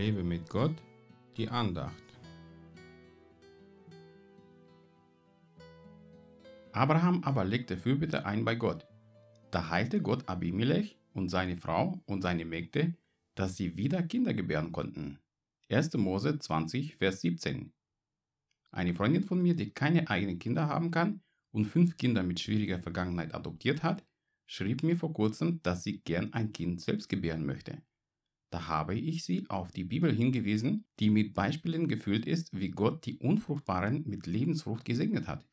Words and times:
Lebe 0.00 0.24
mit 0.24 0.48
Gott, 0.48 0.74
die 1.36 1.50
Andacht. 1.50 2.02
Abraham 6.72 7.22
aber 7.22 7.44
legte 7.44 7.76
Fürbitte 7.76 8.24
ein 8.24 8.46
bei 8.46 8.54
Gott. 8.54 8.86
Da 9.50 9.68
heilte 9.68 10.00
Gott 10.00 10.26
Abimelech 10.26 10.96
und 11.12 11.28
seine 11.28 11.58
Frau 11.58 12.00
und 12.06 12.22
seine 12.22 12.46
Mägde, 12.46 12.94
dass 13.34 13.58
sie 13.58 13.76
wieder 13.76 14.02
Kinder 14.02 14.32
gebären 14.32 14.72
konnten. 14.72 15.18
1. 15.68 15.92
Mose 15.98 16.38
20, 16.38 16.96
Vers 16.96 17.20
17. 17.20 17.70
Eine 18.70 18.94
Freundin 18.94 19.24
von 19.24 19.42
mir, 19.42 19.54
die 19.54 19.68
keine 19.68 20.08
eigenen 20.08 20.38
Kinder 20.38 20.66
haben 20.66 20.90
kann 20.90 21.20
und 21.52 21.66
fünf 21.66 21.98
Kinder 21.98 22.22
mit 22.22 22.40
schwieriger 22.40 22.78
Vergangenheit 22.78 23.34
adoptiert 23.34 23.82
hat, 23.82 24.02
schrieb 24.46 24.82
mir 24.82 24.96
vor 24.96 25.12
kurzem, 25.12 25.60
dass 25.62 25.82
sie 25.82 26.00
gern 26.00 26.32
ein 26.32 26.54
Kind 26.54 26.80
selbst 26.80 27.10
gebären 27.10 27.44
möchte. 27.44 27.82
Da 28.52 28.66
habe 28.66 28.96
ich 28.96 29.24
sie 29.24 29.48
auf 29.48 29.70
die 29.70 29.84
Bibel 29.84 30.12
hingewiesen, 30.12 30.84
die 30.98 31.10
mit 31.10 31.34
Beispielen 31.34 31.86
gefüllt 31.86 32.26
ist, 32.26 32.58
wie 32.58 32.70
Gott 32.70 33.06
die 33.06 33.18
Unfruchtbaren 33.18 34.02
mit 34.08 34.26
Lebensfrucht 34.26 34.84
gesegnet 34.84 35.28
hat. 35.28 35.46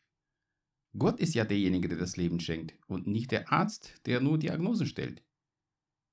Gott 0.98 1.20
ist 1.20 1.36
ja 1.36 1.46
derjenige, 1.46 1.88
der 1.88 2.00
das 2.00 2.18
Leben 2.18 2.40
schenkt 2.40 2.76
und 2.88 3.06
nicht 3.06 3.32
der 3.32 3.52
Arzt, 3.52 4.02
der 4.08 4.20
nur 4.20 4.40
Diagnosen 4.40 4.88
stellt. 4.88 5.24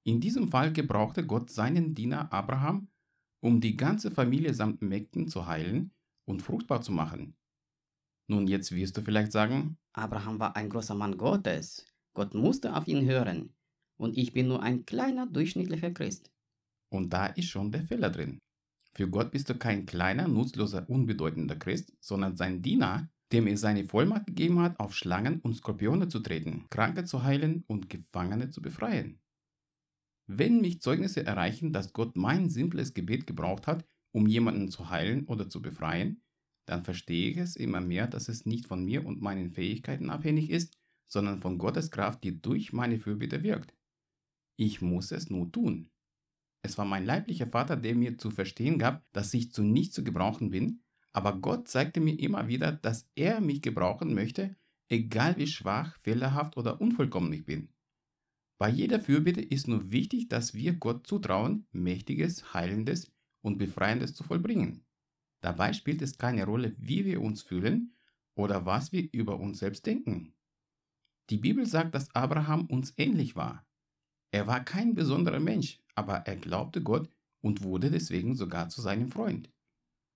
In 0.07 0.21
diesem 0.21 0.49
Fall 0.49 0.73
gebrauchte 0.75 1.25
Gott 1.25 1.51
seinen 1.51 1.95
Diener 1.95 2.31
Abraham, 2.31 2.89
um 3.41 3.63
die 3.63 3.77
ganze 3.77 4.11
Familie 4.11 4.53
samt 4.53 4.83
Mägden 4.83 5.29
zu 5.29 5.47
heilen 5.47 5.93
und 6.27 6.43
fruchtbar 6.43 6.83
zu 6.83 6.93
machen. 6.93 7.35
Nun, 8.27 8.47
jetzt 8.47 8.73
wirst 8.73 8.97
du 8.97 9.03
vielleicht 9.03 9.33
sagen, 9.33 9.79
Abraham 9.95 10.39
war 10.39 10.57
ein 10.57 10.69
großer 10.69 10.95
Mann 10.95 11.17
Gottes. 11.17 11.87
Gott 12.15 12.35
musste 12.35 12.77
auf 12.77 12.89
ihn 12.89 13.07
hören. 13.07 13.55
Und 13.97 14.19
ich 14.19 14.33
bin 14.33 14.49
nur 14.49 14.63
ein 14.63 14.85
kleiner 14.85 15.27
durchschnittlicher 15.27 15.93
Christ. 15.93 16.34
Und 16.95 17.13
da 17.13 17.27
ist 17.27 17.49
schon 17.49 17.73
der 17.73 17.83
Fehler 17.83 18.09
drin. 18.09 18.39
Für 18.95 19.11
Gott 19.11 19.33
bist 19.33 19.51
du 19.51 19.57
kein 19.57 19.85
kleiner, 19.85 20.29
nutzloser, 20.29 20.89
unbedeutender 20.89 21.57
Christ, 21.57 21.93
sondern 21.99 22.37
sein 22.37 22.63
Diener, 22.63 23.11
dem 23.33 23.49
er 23.49 23.57
seine 23.57 23.85
Vollmacht 23.85 24.29
gegeben 24.29 24.61
hat, 24.61 24.79
auf 24.79 24.95
Schlangen 24.95 25.41
und 25.41 25.57
Skorpione 25.57 26.07
zu 26.07 26.21
treten, 26.21 26.67
Kranke 26.71 27.05
zu 27.05 27.25
heilen 27.25 27.65
und 27.67 27.91
Gefangene 27.91 28.51
zu 28.51 28.63
befreien. 28.63 29.19
Wenn 30.29 30.61
mich 30.61 30.83
Zeugnisse 30.83 31.27
erreichen, 31.27 31.73
dass 31.73 31.93
Gott 31.93 32.15
mein 32.15 32.49
simples 32.49 32.95
Gebet 32.95 33.27
gebraucht 33.27 33.67
hat, 33.67 33.85
um 34.13 34.29
jemanden 34.29 34.71
zu 34.71 34.89
heilen 34.89 35.25
oder 35.25 35.49
zu 35.49 35.61
befreien, 35.61 36.23
dann 36.65 36.85
verstehe 36.85 37.33
ich 37.33 37.39
es 37.39 37.57
immer 37.57 37.81
mehr, 37.81 38.07
dass 38.07 38.29
es 38.29 38.47
nicht 38.47 38.69
von 38.69 38.85
mir 38.85 39.05
und 39.05 39.21
meinen 39.21 39.51
Fähigkeiten 39.51 40.11
abhängig 40.11 40.49
ist, 40.49 40.79
sondern 41.09 41.41
von 41.41 41.59
Gottes 41.59 41.91
Kraft, 41.91 42.23
die 42.23 42.41
durch 42.41 42.73
meine 42.73 43.01
Fürbitte 43.01 43.43
wirkt. 43.43 43.75
Ich 44.57 44.81
muss 44.81 45.11
es 45.11 45.29
nur 45.29 45.51
tun. 45.51 45.91
Es 46.65 46.79
war 46.79 46.87
mein 46.87 47.05
leiblicher 47.05 47.47
Vater, 47.47 47.77
der 47.77 47.95
mir 47.95 48.17
zu 48.17 48.31
verstehen 48.31 48.79
gab, 48.79 49.05
dass 49.13 49.35
ich 49.35 49.53
zu 49.53 49.63
nichts 49.63 49.95
zu 49.97 50.03
gebrauchen 50.03 50.49
bin, 50.49 50.81
aber 51.13 51.39
Gott 51.39 51.69
zeigte 51.69 52.01
mir 52.01 52.19
immer 52.19 52.49
wieder, 52.49 52.73
dass 52.73 53.07
er 53.15 53.43
mich 53.43 53.61
gebrauchen 53.61 54.15
möchte, 54.15 54.57
egal 54.89 55.37
wie 55.37 55.47
schwach, 55.47 55.99
fehlerhaft 56.01 56.57
oder 56.57 56.81
unvollkommen 56.81 57.31
ich 57.35 57.45
bin. 57.45 57.69
Bei 58.57 58.71
jeder 58.71 58.99
Fürbitte 58.99 59.43
ist 59.43 59.69
nur 59.69 59.93
wichtig, 59.93 60.29
dass 60.29 60.55
wir 60.55 60.73
Gott 60.73 61.07
zutrauen, 61.07 61.67
Mächtiges, 61.73 62.55
Heilendes 62.55 63.13
und 63.43 63.59
Befreiendes 63.59 64.15
zu 64.15 64.25
vollbringen. 64.25 64.87
Dabei 65.43 65.75
spielt 65.75 66.01
es 66.01 66.17
keine 66.17 66.47
Rolle, 66.47 66.75
wie 66.79 67.05
wir 67.05 67.21
uns 67.21 67.43
fühlen 67.43 67.95
oder 68.37 68.65
was 68.65 68.91
wir 68.91 69.07
über 69.13 69.39
uns 69.39 69.59
selbst 69.59 69.85
denken. 69.85 70.33
Die 71.29 71.37
Bibel 71.37 71.67
sagt, 71.67 71.95
dass 71.95 72.15
Abraham 72.15 72.65
uns 72.69 72.95
ähnlich 72.97 73.37
war. 73.37 73.67
Er 74.35 74.47
war 74.49 74.65
kein 74.65 74.97
besonderer 74.97 75.39
Mensch, 75.39 75.79
aber 75.95 76.27
er 76.27 76.35
glaubte 76.35 76.83
Gott 76.83 77.09
und 77.41 77.63
wurde 77.63 77.89
deswegen 77.89 78.35
sogar 78.35 78.69
zu 78.69 78.81
seinem 78.81 79.13
Freund. 79.13 79.49